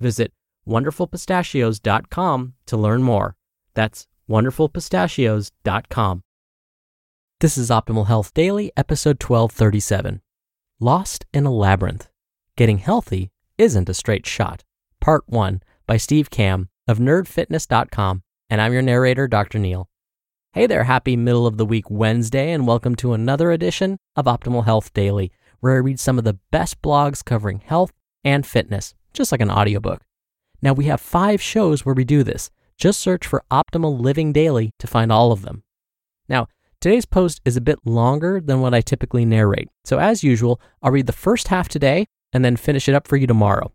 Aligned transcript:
Visit 0.00 0.32
wonderfulpistachios.com 0.66 2.54
to 2.66 2.76
learn 2.76 3.02
more. 3.02 3.36
That's 3.74 4.06
wonderfulpistachios.com. 4.28 6.22
This 7.40 7.56
is 7.56 7.70
Optimal 7.70 8.06
Health 8.08 8.34
Daily, 8.34 8.72
episode 8.76 9.22
1237. 9.22 10.20
Lost 10.80 11.26
in 11.32 11.46
a 11.46 11.52
Labyrinth. 11.52 12.08
Getting 12.56 12.78
Healthy 12.78 13.30
Isn't 13.56 13.88
a 13.88 13.94
Straight 13.94 14.26
Shot. 14.26 14.64
Part 15.00 15.24
1 15.26 15.62
by 15.86 15.96
Steve 15.96 16.30
Kamb 16.30 16.68
of 16.86 16.98
nerdfitness.com. 16.98 18.22
And 18.50 18.60
I'm 18.60 18.72
your 18.72 18.82
narrator, 18.82 19.28
Dr. 19.28 19.58
Neal. 19.58 19.88
Hey 20.52 20.66
there, 20.66 20.84
happy 20.84 21.16
middle 21.16 21.46
of 21.46 21.58
the 21.58 21.66
week 21.66 21.90
Wednesday, 21.90 22.50
and 22.50 22.66
welcome 22.66 22.96
to 22.96 23.12
another 23.12 23.52
edition 23.52 23.98
of 24.16 24.24
Optimal 24.24 24.64
Health 24.64 24.92
Daily, 24.92 25.30
where 25.60 25.74
I 25.74 25.78
read 25.78 26.00
some 26.00 26.18
of 26.18 26.24
the 26.24 26.38
best 26.50 26.80
blogs 26.82 27.24
covering 27.24 27.60
health 27.60 27.92
and 28.24 28.46
fitness, 28.46 28.94
just 29.12 29.32
like 29.32 29.40
an 29.40 29.50
audiobook. 29.50 30.02
Now, 30.60 30.72
we 30.72 30.86
have 30.86 31.00
five 31.00 31.40
shows 31.40 31.84
where 31.84 31.94
we 31.94 32.04
do 32.04 32.22
this. 32.22 32.50
Just 32.76 33.00
search 33.00 33.26
for 33.26 33.44
Optimal 33.50 34.00
Living 34.00 34.32
Daily 34.32 34.72
to 34.78 34.86
find 34.86 35.10
all 35.12 35.32
of 35.32 35.42
them. 35.42 35.62
Now, 36.28 36.48
today's 36.80 37.06
post 37.06 37.40
is 37.44 37.56
a 37.56 37.60
bit 37.60 37.78
longer 37.84 38.40
than 38.40 38.60
what 38.60 38.74
I 38.74 38.80
typically 38.80 39.24
narrate. 39.24 39.68
So, 39.84 39.98
as 39.98 40.24
usual, 40.24 40.60
I'll 40.82 40.92
read 40.92 41.06
the 41.06 41.12
first 41.12 41.48
half 41.48 41.68
today 41.68 42.06
and 42.32 42.44
then 42.44 42.56
finish 42.56 42.88
it 42.88 42.94
up 42.94 43.06
for 43.08 43.16
you 43.16 43.26
tomorrow. 43.26 43.72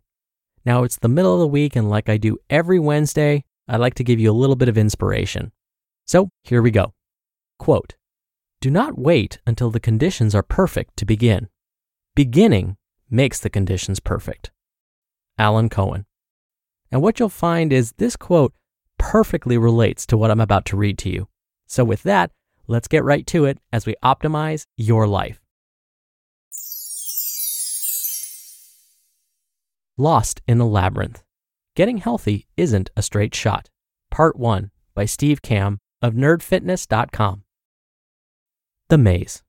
Now, 0.64 0.84
it's 0.84 0.96
the 0.96 1.08
middle 1.08 1.34
of 1.34 1.40
the 1.40 1.46
week, 1.46 1.76
and 1.76 1.90
like 1.90 2.08
I 2.08 2.16
do 2.16 2.38
every 2.48 2.78
Wednesday, 2.78 3.44
I 3.68 3.76
like 3.76 3.94
to 3.94 4.04
give 4.04 4.20
you 4.20 4.30
a 4.30 4.32
little 4.32 4.56
bit 4.56 4.68
of 4.68 4.78
inspiration. 4.78 5.52
So, 6.06 6.30
here 6.42 6.62
we 6.62 6.70
go. 6.70 6.94
Quote 7.58 7.94
Do 8.60 8.70
not 8.70 8.98
wait 8.98 9.38
until 9.46 9.70
the 9.70 9.80
conditions 9.80 10.34
are 10.34 10.42
perfect 10.42 10.96
to 10.98 11.04
begin. 11.04 11.48
Beginning 12.14 12.76
makes 13.10 13.40
the 13.40 13.50
conditions 13.50 14.00
perfect. 14.00 14.50
Alan 15.38 15.68
Cohen. 15.68 16.06
And 16.90 17.02
what 17.02 17.18
you'll 17.18 17.28
find 17.28 17.72
is 17.72 17.92
this 17.98 18.16
quote 18.16 18.54
perfectly 18.98 19.58
relates 19.58 20.06
to 20.06 20.16
what 20.16 20.30
I'm 20.30 20.40
about 20.40 20.64
to 20.66 20.76
read 20.76 20.98
to 20.98 21.10
you. 21.10 21.28
So, 21.66 21.84
with 21.84 22.02
that, 22.04 22.30
let's 22.66 22.88
get 22.88 23.04
right 23.04 23.26
to 23.28 23.44
it 23.44 23.58
as 23.72 23.86
we 23.86 23.96
optimize 24.02 24.66
your 24.76 25.06
life. 25.06 25.40
Lost 29.96 30.40
in 30.46 30.60
a 30.60 30.66
Labyrinth. 30.66 31.22
Getting 31.76 31.98
Healthy 31.98 32.46
Isn't 32.56 32.90
a 32.96 33.02
Straight 33.02 33.34
Shot. 33.34 33.70
Part 34.10 34.36
1 34.36 34.70
by 34.94 35.04
Steve 35.04 35.42
Kamb 35.42 35.78
of 36.02 36.14
nerdfitness.com. 36.14 37.44
The 38.88 38.98
Maze. 38.98 39.42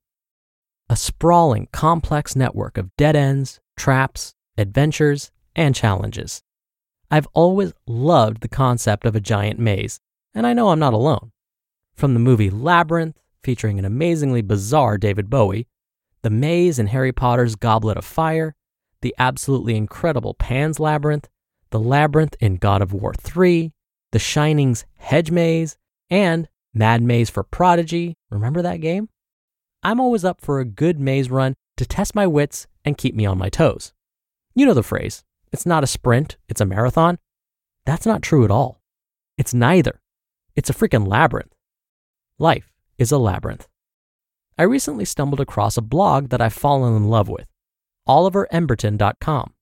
A 0.89 0.95
sprawling, 0.95 1.67
complex 1.71 2.35
network 2.35 2.77
of 2.77 2.95
dead 2.95 3.15
ends, 3.15 3.59
traps, 3.75 4.35
adventures, 4.57 5.31
and 5.55 5.75
challenges. 5.75 6.43
I've 7.11 7.27
always 7.33 7.73
loved 7.87 8.41
the 8.41 8.47
concept 8.47 9.05
of 9.05 9.15
a 9.15 9.19
giant 9.19 9.59
maze, 9.59 9.99
and 10.33 10.47
I 10.47 10.53
know 10.53 10.69
I'm 10.69 10.79
not 10.79 10.93
alone. 10.93 11.31
From 11.95 12.13
the 12.13 12.19
movie 12.19 12.49
Labyrinth, 12.49 13.19
featuring 13.43 13.79
an 13.79 13.85
amazingly 13.85 14.41
bizarre 14.41 14.97
David 14.97 15.29
Bowie, 15.29 15.67
the 16.23 16.29
maze 16.29 16.79
in 16.79 16.87
Harry 16.87 17.11
Potter's 17.11 17.55
Goblet 17.55 17.97
of 17.97 18.05
Fire, 18.05 18.55
the 19.01 19.13
absolutely 19.19 19.77
incredible 19.77 20.33
Pan's 20.33 20.79
Labyrinth, 20.79 21.29
the 21.69 21.79
Labyrinth 21.79 22.35
in 22.39 22.55
God 22.55 22.81
of 22.81 22.93
War 22.93 23.13
3, 23.13 23.71
The 24.11 24.19
Shining's 24.19 24.85
Hedge 24.97 25.29
Maze, 25.29 25.77
and 26.09 26.47
Mad 26.73 27.03
Maze 27.03 27.29
for 27.29 27.43
Prodigy. 27.43 28.15
Remember 28.29 28.61
that 28.61 28.81
game? 28.81 29.09
I'm 29.83 29.99
always 29.99 30.25
up 30.25 30.41
for 30.41 30.59
a 30.59 30.65
good 30.65 30.99
maze 30.99 31.29
run 31.29 31.53
to 31.77 31.85
test 31.85 32.15
my 32.15 32.25
wits 32.25 32.65
and 32.83 32.97
keep 32.97 33.13
me 33.13 33.25
on 33.25 33.37
my 33.37 33.49
toes. 33.49 33.93
You 34.55 34.65
know 34.65 34.73
the 34.73 34.81
phrase 34.81 35.24
it's 35.55 35.65
not 35.65 35.85
a 35.85 35.87
sprint, 35.87 36.35
it's 36.49 36.59
a 36.59 36.65
marathon. 36.65 37.17
That's 37.85 38.05
not 38.05 38.21
true 38.21 38.43
at 38.43 38.51
all. 38.51 38.81
It's 39.37 39.53
neither. 39.53 40.01
It's 40.53 40.69
a 40.69 40.73
freaking 40.73 41.07
labyrinth. 41.07 41.55
Life 42.37 42.73
is 42.97 43.09
a 43.13 43.17
labyrinth. 43.17 43.69
I 44.57 44.63
recently 44.63 45.05
stumbled 45.05 45.39
across 45.39 45.77
a 45.77 45.81
blog 45.81 46.27
that 46.27 46.41
I've 46.41 46.51
fallen 46.51 46.93
in 46.97 47.07
love 47.07 47.29
with 47.29 47.47
oliveremberton.com. 48.05 49.53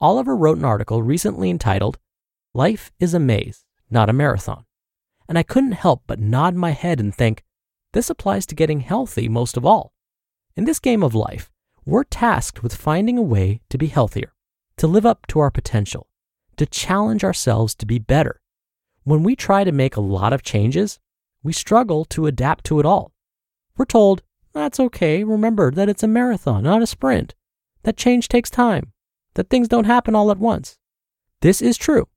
Oliver 0.00 0.34
wrote 0.34 0.56
an 0.56 0.64
article 0.64 1.02
recently 1.02 1.50
entitled, 1.50 1.98
Life 2.54 2.90
is 2.98 3.12
a 3.12 3.20
Maze, 3.20 3.66
Not 3.90 4.08
a 4.08 4.14
Marathon. 4.14 4.64
And 5.28 5.36
I 5.36 5.42
couldn't 5.42 5.72
help 5.72 6.04
but 6.06 6.18
nod 6.18 6.54
my 6.54 6.70
head 6.70 6.98
and 6.98 7.14
think, 7.14 7.44
this 7.92 8.08
applies 8.08 8.46
to 8.46 8.54
getting 8.54 8.80
healthy 8.80 9.28
most 9.28 9.58
of 9.58 9.66
all. 9.66 9.92
In 10.56 10.64
this 10.64 10.78
game 10.78 11.02
of 11.02 11.14
life, 11.14 11.50
we're 11.84 12.04
tasked 12.04 12.62
with 12.62 12.74
finding 12.74 13.18
a 13.18 13.22
way 13.22 13.60
to 13.68 13.76
be 13.76 13.88
healthier, 13.88 14.32
to 14.78 14.86
live 14.86 15.06
up 15.06 15.26
to 15.28 15.38
our 15.40 15.50
potential, 15.50 16.08
to 16.56 16.66
challenge 16.66 17.24
ourselves 17.24 17.74
to 17.76 17.86
be 17.86 17.98
better. 17.98 18.40
When 19.04 19.22
we 19.22 19.36
try 19.36 19.64
to 19.64 19.72
make 19.72 19.96
a 19.96 20.00
lot 20.00 20.32
of 20.32 20.42
changes, 20.42 20.98
we 21.42 21.52
struggle 21.52 22.04
to 22.06 22.26
adapt 22.26 22.64
to 22.64 22.80
it 22.80 22.86
all. 22.86 23.12
We're 23.76 23.84
told, 23.84 24.22
that's 24.52 24.80
okay, 24.80 25.22
remember 25.22 25.70
that 25.70 25.88
it's 25.88 26.02
a 26.02 26.08
marathon, 26.08 26.64
not 26.64 26.82
a 26.82 26.86
sprint 26.86 27.34
that 27.86 27.96
change 27.96 28.28
takes 28.28 28.50
time, 28.50 28.92
that 29.34 29.48
things 29.48 29.68
don't 29.68 29.84
happen 29.84 30.14
all 30.14 30.30
at 30.30 30.38
once. 30.38 30.76
This 31.40 31.62
is 31.62 31.76
true. 31.76 32.08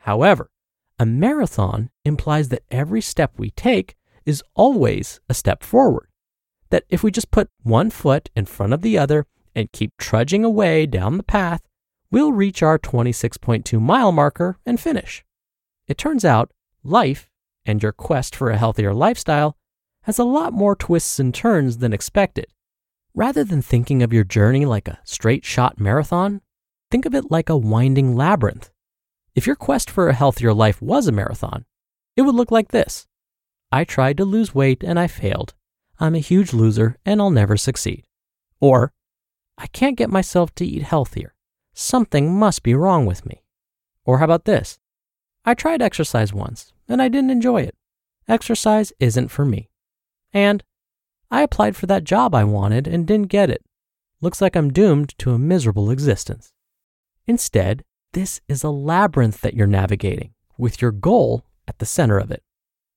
However, 0.00 0.50
a 0.98 1.06
marathon 1.06 1.90
implies 2.04 2.50
that 2.50 2.62
every 2.70 3.00
step 3.00 3.32
we 3.38 3.50
take 3.50 3.96
is 4.26 4.42
always 4.54 5.20
a 5.28 5.34
step 5.34 5.62
forward. 5.62 6.08
That 6.68 6.84
if 6.90 7.02
we 7.02 7.10
just 7.10 7.30
put 7.30 7.48
one 7.62 7.90
foot 7.90 8.30
in 8.36 8.44
front 8.44 8.74
of 8.74 8.82
the 8.82 8.98
other 8.98 9.26
and 9.54 9.72
keep 9.72 9.92
trudging 9.96 10.44
away 10.44 10.84
down 10.84 11.16
the 11.16 11.22
path, 11.22 11.62
we'll 12.14 12.32
reach 12.32 12.62
our 12.62 12.78
26.2 12.78 13.80
mile 13.80 14.12
marker 14.12 14.56
and 14.64 14.78
finish. 14.78 15.24
It 15.88 15.98
turns 15.98 16.24
out 16.24 16.52
life 16.84 17.28
and 17.66 17.82
your 17.82 17.90
quest 17.90 18.36
for 18.36 18.50
a 18.50 18.56
healthier 18.56 18.94
lifestyle 18.94 19.56
has 20.04 20.20
a 20.20 20.24
lot 20.24 20.52
more 20.52 20.76
twists 20.76 21.18
and 21.18 21.34
turns 21.34 21.78
than 21.78 21.92
expected. 21.92 22.46
Rather 23.16 23.42
than 23.42 23.60
thinking 23.60 24.00
of 24.00 24.12
your 24.12 24.22
journey 24.22 24.64
like 24.64 24.86
a 24.86 25.00
straight 25.02 25.44
shot 25.44 25.80
marathon, 25.80 26.40
think 26.88 27.04
of 27.04 27.16
it 27.16 27.32
like 27.32 27.48
a 27.48 27.56
winding 27.56 28.14
labyrinth. 28.14 28.70
If 29.34 29.44
your 29.44 29.56
quest 29.56 29.90
for 29.90 30.08
a 30.08 30.14
healthier 30.14 30.54
life 30.54 30.80
was 30.80 31.08
a 31.08 31.12
marathon, 31.12 31.64
it 32.16 32.22
would 32.22 32.36
look 32.36 32.52
like 32.52 32.68
this 32.68 33.08
I 33.72 33.82
tried 33.82 34.18
to 34.18 34.24
lose 34.24 34.54
weight 34.54 34.84
and 34.84 35.00
I 35.00 35.08
failed. 35.08 35.54
I'm 35.98 36.14
a 36.14 36.20
huge 36.20 36.52
loser 36.52 36.96
and 37.04 37.20
I'll 37.20 37.30
never 37.30 37.56
succeed. 37.56 38.04
Or, 38.60 38.92
I 39.58 39.66
can't 39.66 39.98
get 39.98 40.10
myself 40.10 40.54
to 40.56 40.64
eat 40.64 40.82
healthier. 40.82 41.33
Something 41.74 42.32
must 42.32 42.62
be 42.62 42.74
wrong 42.74 43.04
with 43.04 43.26
me. 43.26 43.42
Or 44.04 44.18
how 44.18 44.24
about 44.24 44.44
this? 44.44 44.78
I 45.44 45.54
tried 45.54 45.82
exercise 45.82 46.32
once 46.32 46.72
and 46.88 47.02
I 47.02 47.08
didn't 47.08 47.30
enjoy 47.30 47.62
it. 47.62 47.74
Exercise 48.28 48.92
isn't 49.00 49.28
for 49.28 49.44
me. 49.44 49.68
And 50.32 50.62
I 51.30 51.42
applied 51.42 51.76
for 51.76 51.86
that 51.86 52.04
job 52.04 52.34
I 52.34 52.44
wanted 52.44 52.86
and 52.86 53.06
didn't 53.06 53.28
get 53.28 53.50
it. 53.50 53.62
Looks 54.20 54.40
like 54.40 54.56
I'm 54.56 54.72
doomed 54.72 55.18
to 55.18 55.32
a 55.32 55.38
miserable 55.38 55.90
existence. 55.90 56.52
Instead, 57.26 57.84
this 58.12 58.40
is 58.48 58.62
a 58.62 58.70
labyrinth 58.70 59.40
that 59.40 59.54
you're 59.54 59.66
navigating 59.66 60.32
with 60.56 60.80
your 60.80 60.92
goal 60.92 61.44
at 61.66 61.78
the 61.78 61.86
center 61.86 62.18
of 62.18 62.30
it. 62.30 62.42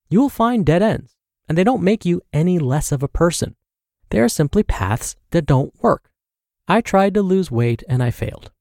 You 0.09 0.21
will 0.21 0.29
find 0.29 0.65
dead 0.65 0.81
ends, 0.81 1.15
and 1.49 1.57
they 1.57 1.63
don't 1.63 1.83
make 1.83 2.05
you 2.05 2.21
any 2.31 2.59
less 2.59 2.91
of 2.91 3.03
a 3.03 3.07
person. 3.07 3.55
They 4.09 4.19
are 4.19 4.29
simply 4.29 4.63
paths 4.63 5.15
that 5.31 5.45
don't 5.45 5.73
work. 5.81 6.11
I 6.67 6.81
tried 6.81 7.13
to 7.15 7.21
lose 7.21 7.51
weight 7.51 7.83
and 7.89 8.03
I 8.03 8.11
failed. 8.11 8.51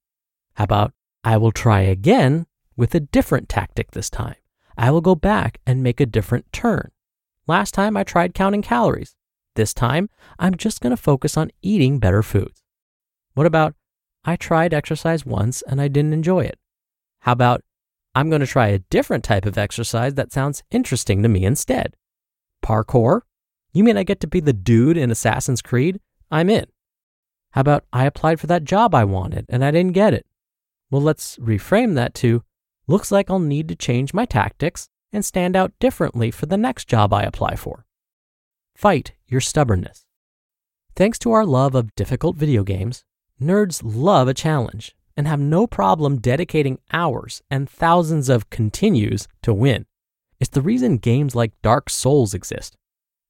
How 0.57 0.65
about 0.65 0.93
I 1.23 1.37
will 1.37 1.53
try 1.53 1.81
again 1.81 2.47
with 2.77 2.95
a 2.95 3.01
different 3.01 3.49
tactic 3.49 3.91
this 3.91 4.09
time? 4.09 4.37
I 4.79 4.91
will 4.91 5.03
go 5.03 5.15
back 5.15 5.61
and 5.67 5.83
make 5.83 6.01
a 6.01 6.07
different 6.07 6.51
turn. 6.53 6.91
Last 7.47 7.75
time 7.75 7.97
I 7.97 8.05
tried 8.05 8.35
counting 8.35 8.63
calories. 8.63 9.15
This 9.55 9.75
time, 9.75 10.09
I'm 10.39 10.55
just 10.55 10.81
going 10.81 10.91
to 10.91 11.03
focus 11.03 11.37
on 11.37 11.51
eating 11.63 11.99
better 11.99 12.23
foods. 12.23 12.63
What 13.35 13.47
about 13.47 13.75
I 14.25 14.37
tried 14.37 14.73
exercise 14.73 15.27
once 15.27 15.63
and 15.63 15.81
I 15.81 15.89
didn't 15.89 16.15
enjoy 16.15 16.45
it? 16.45 16.59
How 17.21 17.33
about 17.33 17.63
I'm 18.15 18.31
going 18.31 18.41
to 18.41 18.47
try 18.47 18.69
a 18.69 18.79
different 18.79 19.25
type 19.25 19.45
of 19.45 19.59
exercise 19.59 20.15
that 20.15 20.33
sounds 20.33 20.63
interesting 20.71 21.23
to 21.23 21.29
me 21.29 21.45
instead? 21.45 21.97
Parkour? 22.65 23.23
You 23.73 23.85
mean 23.85 23.99
I 23.99 24.05
get 24.05 24.21
to 24.21 24.27
be 24.27 24.41
the 24.41 24.55
dude 24.55 24.97
in 24.97 25.11
Assassin's 25.11 25.61
Creed? 25.61 26.01
I'm 26.31 26.49
in. 26.49 26.67
How 27.51 27.61
about 27.61 27.85
I 27.93 28.07
applied 28.07 28.41
for 28.41 28.47
that 28.47 28.65
job 28.65 28.95
I 28.95 29.05
wanted 29.05 29.45
and 29.51 29.63
I 29.63 29.71
didn't 29.71 29.93
get 29.93 30.15
it? 30.15 30.27
Well, 30.91 31.03
let's 31.03 31.37
reframe 31.39 31.95
that 31.95 32.15
to 32.15 32.43
looks 32.87 33.11
like 33.11 33.31
I'll 33.31 33.39
need 33.39 33.69
to 33.69 33.77
change 33.77 34.15
my 34.15 34.25
tactics 34.25 34.89
and 35.13 35.25
stand 35.25 35.57
out 35.57 35.73
differently 35.81 36.31
for 36.31 36.47
the 36.47 36.57
next 36.57 36.89
job 36.89 37.13
I 37.13 37.23
apply 37.23 37.57
for. 37.57 37.85
Fight 38.77 39.13
your 39.27 39.41
stubbornness. 39.41 40.05
Thanks 40.95 41.19
to 41.21 41.33
our 41.33 41.45
love 41.45 41.75
of 41.75 41.95
difficult 41.95 42.37
video 42.37 42.63
games, 42.63 43.05
nerds 43.41 43.83
love 43.85 44.29
a 44.29 44.35
challenge 44.35 44.95
and 45.17 45.27
have 45.27 45.41
no 45.41 45.67
problem 45.67 46.19
dedicating 46.19 46.79
hours 46.93 47.43
and 47.51 47.69
thousands 47.69 48.29
of 48.29 48.51
continues 48.51 49.27
to 49.43 49.53
win. 49.53 49.87
It's 50.39 50.51
the 50.51 50.63
reason 50.63 50.99
games 50.99 51.35
like 51.35 51.61
Dark 51.63 51.89
Souls 51.91 52.35
exist. 52.35 52.77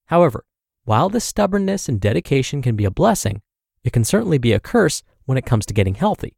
However, 0.07 0.45
while 0.85 1.09
this 1.09 1.25
stubbornness 1.25 1.89
and 1.89 2.01
dedication 2.01 2.63
can 2.63 2.77
be 2.77 2.85
a 2.85 2.91
blessing, 2.91 3.41
it 3.83 3.93
can 3.93 4.05
certainly 4.05 4.39
be 4.39 4.53
a 4.53 4.61
curse 4.61 5.03
when 5.25 5.39
it 5.39 5.47
comes 5.47 5.67
to 5.67 5.75
getting 5.75 5.95
healthy. 5.95 6.37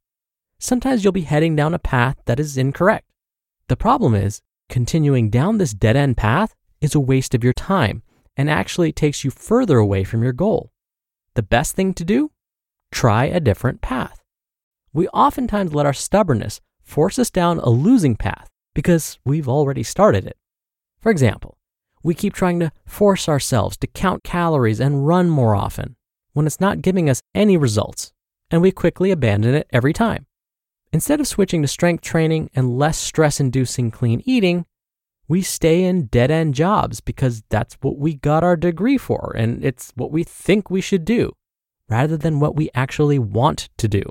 Sometimes 0.60 1.04
you'll 1.04 1.12
be 1.12 1.22
heading 1.22 1.54
down 1.54 1.72
a 1.72 1.78
path 1.78 2.16
that 2.26 2.40
is 2.40 2.58
incorrect. 2.58 3.06
The 3.68 3.76
problem 3.76 4.14
is, 4.14 4.42
continuing 4.68 5.30
down 5.30 5.58
this 5.58 5.72
dead 5.72 5.96
end 5.96 6.16
path 6.16 6.54
is 6.80 6.94
a 6.94 7.00
waste 7.00 7.34
of 7.34 7.44
your 7.44 7.52
time 7.52 8.02
and 8.36 8.50
actually 8.50 8.92
takes 8.92 9.24
you 9.24 9.30
further 9.30 9.78
away 9.78 10.04
from 10.04 10.22
your 10.22 10.32
goal. 10.32 10.72
The 11.34 11.42
best 11.42 11.76
thing 11.76 11.94
to 11.94 12.04
do? 12.04 12.32
Try 12.90 13.26
a 13.26 13.40
different 13.40 13.80
path. 13.82 14.22
We 14.92 15.08
oftentimes 15.08 15.74
let 15.74 15.86
our 15.86 15.92
stubbornness 15.92 16.60
force 16.82 17.18
us 17.18 17.30
down 17.30 17.58
a 17.58 17.70
losing 17.70 18.16
path 18.16 18.48
because 18.74 19.18
we've 19.24 19.48
already 19.48 19.82
started 19.82 20.26
it. 20.26 20.36
For 21.00 21.10
example, 21.10 21.58
we 22.02 22.14
keep 22.14 22.32
trying 22.32 22.58
to 22.60 22.72
force 22.86 23.28
ourselves 23.28 23.76
to 23.78 23.86
count 23.86 24.24
calories 24.24 24.80
and 24.80 25.06
run 25.06 25.28
more 25.28 25.54
often 25.54 25.96
when 26.32 26.46
it's 26.46 26.60
not 26.60 26.82
giving 26.82 27.10
us 27.10 27.20
any 27.34 27.56
results, 27.56 28.12
and 28.50 28.62
we 28.62 28.70
quickly 28.70 29.10
abandon 29.10 29.54
it 29.54 29.68
every 29.72 29.92
time. 29.92 30.26
Instead 30.92 31.20
of 31.20 31.28
switching 31.28 31.62
to 31.62 31.68
strength 31.68 32.02
training 32.02 32.50
and 32.54 32.78
less 32.78 32.96
stress 32.96 33.40
inducing 33.40 33.90
clean 33.90 34.22
eating, 34.24 34.64
we 35.28 35.42
stay 35.42 35.84
in 35.84 36.06
dead 36.06 36.30
end 36.30 36.54
jobs 36.54 37.00
because 37.00 37.42
that's 37.50 37.74
what 37.82 37.98
we 37.98 38.14
got 38.14 38.42
our 38.42 38.56
degree 38.56 38.96
for 38.96 39.34
and 39.36 39.62
it's 39.62 39.92
what 39.94 40.10
we 40.10 40.24
think 40.24 40.70
we 40.70 40.80
should 40.80 41.04
do 41.04 41.32
rather 41.88 42.16
than 42.16 42.40
what 42.40 42.56
we 42.56 42.70
actually 42.74 43.18
want 43.18 43.68
to 43.76 43.86
do. 43.86 44.02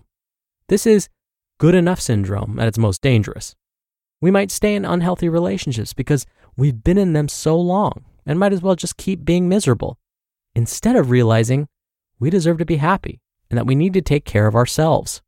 This 0.67 0.85
is 0.85 1.09
good 1.57 1.73
enough 1.73 1.99
syndrome 1.99 2.59
at 2.59 2.67
its 2.67 2.77
most 2.77 3.01
dangerous. 3.01 3.55
We 4.21 4.29
might 4.29 4.51
stay 4.51 4.75
in 4.75 4.85
unhealthy 4.85 5.29
relationships 5.29 5.93
because 5.93 6.25
we've 6.55 6.83
been 6.83 6.97
in 6.97 7.13
them 7.13 7.27
so 7.27 7.59
long 7.59 8.05
and 8.25 8.37
might 8.39 8.53
as 8.53 8.61
well 8.61 8.75
just 8.75 8.97
keep 8.97 9.25
being 9.25 9.49
miserable 9.49 9.97
instead 10.55 10.95
of 10.95 11.09
realizing 11.09 11.67
we 12.19 12.29
deserve 12.29 12.59
to 12.59 12.65
be 12.65 12.77
happy 12.77 13.19
and 13.49 13.57
that 13.57 13.65
we 13.65 13.75
need 13.75 13.93
to 13.93 14.01
take 14.01 14.25
care 14.25 14.45
of 14.45 14.55
ourselves. 14.55 15.21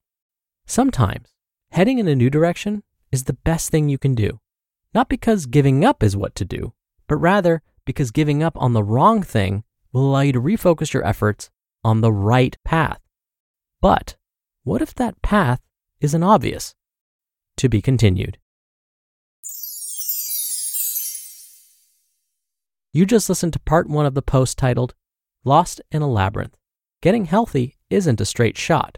Sometimes 0.65 1.33
heading 1.71 1.99
in 1.99 2.07
a 2.07 2.15
new 2.15 2.29
direction 2.29 2.83
is 3.11 3.23
the 3.23 3.33
best 3.33 3.69
thing 3.69 3.89
you 3.89 3.97
can 3.97 4.15
do, 4.15 4.39
not 4.93 5.09
because 5.09 5.45
giving 5.45 5.85
up 5.85 6.03
is 6.03 6.17
what 6.17 6.35
to 6.35 6.45
do, 6.45 6.73
but 7.07 7.17
rather 7.17 7.61
because 7.85 8.11
giving 8.11 8.43
up 8.43 8.53
on 8.57 8.73
the 8.73 8.83
wrong 8.83 9.21
thing 9.21 9.63
will 9.91 10.09
allow 10.09 10.21
you 10.21 10.33
to 10.33 10.41
refocus 10.41 10.93
your 10.93 11.05
efforts 11.05 11.49
on 11.83 12.01
the 12.01 12.11
right 12.11 12.57
path. 12.63 12.99
But 13.81 14.15
what 14.63 14.81
if 14.81 14.93
that 14.95 15.21
path 15.21 15.61
isn't 16.01 16.23
obvious? 16.23 16.75
To 17.57 17.69
be 17.69 17.81
continued. 17.81 18.37
You 22.91 23.05
just 23.05 23.29
listened 23.29 23.53
to 23.53 23.59
part 23.59 23.87
one 23.87 24.05
of 24.05 24.15
the 24.15 24.21
post 24.21 24.57
titled 24.57 24.95
Lost 25.43 25.81
in 25.91 26.01
a 26.01 26.09
Labyrinth 26.09 26.57
Getting 27.01 27.25
Healthy 27.25 27.77
Isn't 27.89 28.19
a 28.19 28.25
Straight 28.25 28.57
Shot 28.57 28.97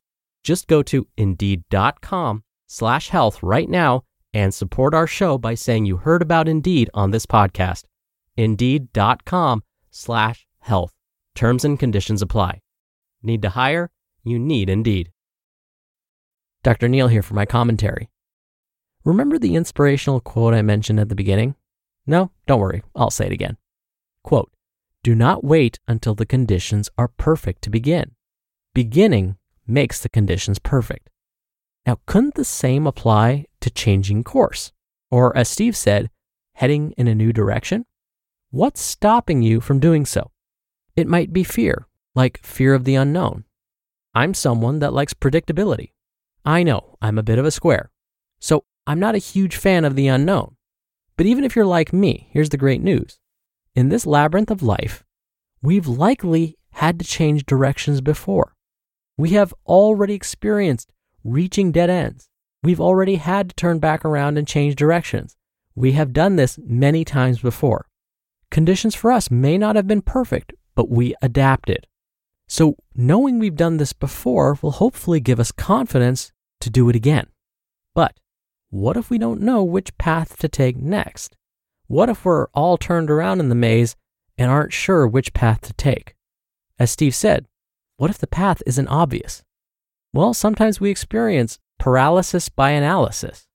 Just 0.43 0.67
go 0.67 0.81
to 0.83 1.07
indeed.com 1.17 2.43
slash 2.67 3.09
health 3.09 3.41
right 3.43 3.69
now 3.69 4.03
and 4.33 4.53
support 4.53 4.93
our 4.93 5.07
show 5.07 5.37
by 5.37 5.55
saying 5.55 5.85
you 5.85 5.97
heard 5.97 6.21
about 6.21 6.47
Indeed 6.47 6.89
on 6.93 7.11
this 7.11 7.25
podcast. 7.25 7.83
Indeed.com 8.37 9.63
slash 9.89 10.47
health. 10.59 10.93
Terms 11.35 11.65
and 11.65 11.79
conditions 11.79 12.21
apply. 12.21 12.61
Need 13.21 13.41
to 13.41 13.49
hire? 13.49 13.91
You 14.23 14.39
need 14.39 14.69
Indeed. 14.69 15.11
Dr. 16.63 16.87
Neal 16.87 17.07
here 17.07 17.23
for 17.23 17.33
my 17.33 17.45
commentary. 17.45 18.09
Remember 19.03 19.39
the 19.39 19.55
inspirational 19.55 20.19
quote 20.19 20.53
I 20.53 20.61
mentioned 20.61 20.99
at 20.99 21.09
the 21.09 21.15
beginning? 21.15 21.55
No, 22.05 22.31
don't 22.45 22.59
worry, 22.59 22.83
I'll 22.95 23.09
say 23.09 23.25
it 23.25 23.31
again. 23.31 23.57
Quote, 24.23 24.51
do 25.03 25.15
not 25.15 25.43
wait 25.43 25.79
until 25.87 26.13
the 26.13 26.25
conditions 26.25 26.89
are 26.97 27.07
perfect 27.07 27.63
to 27.63 27.71
begin. 27.71 28.11
Beginning 28.75 29.37
makes 29.71 29.99
the 29.99 30.09
conditions 30.09 30.59
perfect. 30.59 31.09
Now, 31.85 31.99
couldn't 32.05 32.35
the 32.35 32.45
same 32.45 32.85
apply 32.85 33.45
to 33.61 33.69
changing 33.69 34.23
course? 34.23 34.71
Or, 35.09 35.35
as 35.35 35.49
Steve 35.49 35.75
said, 35.75 36.09
heading 36.55 36.93
in 36.97 37.07
a 37.07 37.15
new 37.15 37.33
direction? 37.33 37.85
What's 38.51 38.81
stopping 38.81 39.41
you 39.41 39.61
from 39.61 39.79
doing 39.79 40.05
so? 40.05 40.31
It 40.95 41.07
might 41.07 41.33
be 41.33 41.43
fear, 41.43 41.87
like 42.13 42.45
fear 42.45 42.73
of 42.73 42.83
the 42.83 42.95
unknown. 42.95 43.45
I'm 44.13 44.33
someone 44.33 44.79
that 44.79 44.93
likes 44.93 45.13
predictability. 45.13 45.93
I 46.45 46.63
know 46.63 46.97
I'm 47.01 47.17
a 47.17 47.23
bit 47.23 47.39
of 47.39 47.45
a 47.45 47.51
square, 47.51 47.91
so 48.39 48.65
I'm 48.85 48.99
not 48.99 49.15
a 49.15 49.19
huge 49.19 49.55
fan 49.55 49.85
of 49.85 49.95
the 49.95 50.07
unknown. 50.07 50.57
But 51.15 51.25
even 51.25 51.43
if 51.43 51.55
you're 51.55 51.65
like 51.65 51.93
me, 51.93 52.29
here's 52.31 52.49
the 52.49 52.57
great 52.57 52.81
news. 52.81 53.19
In 53.73 53.89
this 53.89 54.05
labyrinth 54.05 54.51
of 54.51 54.61
life, 54.61 55.03
we've 55.61 55.87
likely 55.87 56.57
had 56.71 56.99
to 56.99 57.05
change 57.05 57.45
directions 57.45 58.01
before. 58.01 58.55
We 59.21 59.33
have 59.33 59.53
already 59.67 60.15
experienced 60.15 60.91
reaching 61.23 61.71
dead 61.71 61.91
ends. 61.91 62.27
We've 62.63 62.81
already 62.81 63.17
had 63.17 63.49
to 63.49 63.55
turn 63.55 63.77
back 63.77 64.03
around 64.03 64.39
and 64.39 64.47
change 64.47 64.75
directions. 64.75 65.37
We 65.75 65.91
have 65.91 66.11
done 66.11 66.37
this 66.37 66.57
many 66.63 67.05
times 67.05 67.39
before. 67.39 67.85
conditions 68.49 68.95
for 68.95 69.11
us 69.11 69.29
may 69.29 69.59
not 69.59 69.75
have 69.75 69.85
been 69.85 70.01
perfect, 70.01 70.53
but 70.73 70.89
we 70.89 71.13
adapted. 71.21 71.85
So, 72.47 72.77
knowing 72.95 73.37
we've 73.37 73.55
done 73.55 73.77
this 73.77 73.93
before 73.93 74.57
will 74.59 74.71
hopefully 74.71 75.19
give 75.19 75.39
us 75.39 75.51
confidence 75.51 76.31
to 76.59 76.71
do 76.71 76.89
it 76.89 76.95
again. 76.95 77.27
But 77.93 78.17
what 78.71 78.97
if 78.97 79.11
we 79.11 79.19
don't 79.19 79.41
know 79.41 79.63
which 79.63 79.95
path 79.99 80.39
to 80.39 80.49
take 80.49 80.77
next? 80.77 81.37
What 81.85 82.09
if 82.09 82.25
we're 82.25 82.47
all 82.55 82.75
turned 82.75 83.11
around 83.11 83.39
in 83.39 83.49
the 83.49 83.63
maze 83.69 83.95
and 84.35 84.49
aren't 84.49 84.73
sure 84.73 85.07
which 85.07 85.31
path 85.35 85.61
to 85.61 85.73
take? 85.73 86.15
As 86.79 86.89
Steve 86.89 87.13
said, 87.13 87.45
what 88.01 88.09
if 88.09 88.17
the 88.17 88.25
path 88.25 88.63
isn't 88.65 88.87
obvious? 88.87 89.43
Well, 90.11 90.33
sometimes 90.33 90.81
we 90.81 90.89
experience 90.89 91.59
paralysis 91.77 92.49
by 92.49 92.71
analysis. 92.71 93.45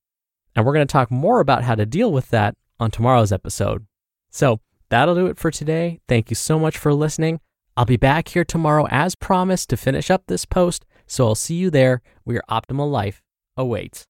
And 0.55 0.65
we're 0.65 0.71
going 0.71 0.87
to 0.87 0.89
talk 0.89 1.11
more 1.11 1.41
about 1.41 1.65
how 1.65 1.75
to 1.75 1.85
deal 1.85 2.13
with 2.13 2.29
that 2.29 2.55
on 2.79 2.89
tomorrow's 2.89 3.33
episode. 3.33 3.85
So 4.29 4.61
that'll 4.87 5.15
do 5.15 5.25
it 5.25 5.37
for 5.37 5.51
today. 5.51 5.99
Thank 6.07 6.29
you 6.29 6.37
so 6.37 6.57
much 6.57 6.77
for 6.77 6.93
listening. 6.93 7.41
I'll 7.75 7.83
be 7.83 7.97
back 7.97 8.29
here 8.29 8.45
tomorrow 8.45 8.87
as 8.89 9.15
promised 9.15 9.69
to 9.71 9.75
finish 9.75 10.09
up 10.09 10.23
this 10.27 10.45
post. 10.45 10.85
So 11.07 11.27
I'll 11.27 11.35
see 11.35 11.55
you 11.55 11.69
there 11.69 12.01
where 12.23 12.35
your 12.35 12.43
optimal 12.49 12.89
life 12.89 13.21
awaits. 13.57 14.07